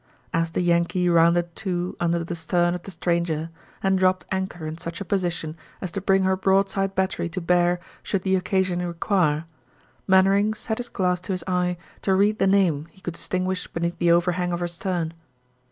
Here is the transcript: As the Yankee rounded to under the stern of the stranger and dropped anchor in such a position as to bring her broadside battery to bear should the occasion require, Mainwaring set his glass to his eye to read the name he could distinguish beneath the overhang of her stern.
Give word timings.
As 0.33 0.49
the 0.49 0.61
Yankee 0.61 1.07
rounded 1.09 1.55
to 1.57 1.95
under 1.99 2.23
the 2.23 2.35
stern 2.35 2.73
of 2.73 2.81
the 2.81 2.89
stranger 2.89 3.51
and 3.83 3.99
dropped 3.99 4.25
anchor 4.31 4.65
in 4.65 4.79
such 4.79 4.99
a 4.99 5.05
position 5.05 5.55
as 5.79 5.91
to 5.91 6.01
bring 6.01 6.23
her 6.23 6.35
broadside 6.35 6.95
battery 6.95 7.29
to 7.29 7.39
bear 7.39 7.79
should 8.01 8.23
the 8.23 8.35
occasion 8.35 8.83
require, 8.83 9.45
Mainwaring 10.07 10.55
set 10.55 10.79
his 10.79 10.89
glass 10.89 11.21
to 11.21 11.33
his 11.33 11.43
eye 11.45 11.77
to 12.01 12.15
read 12.15 12.39
the 12.39 12.47
name 12.47 12.87
he 12.89 12.99
could 13.01 13.13
distinguish 13.13 13.67
beneath 13.67 13.99
the 13.99 14.11
overhang 14.11 14.51
of 14.51 14.59
her 14.59 14.67
stern. 14.67 15.13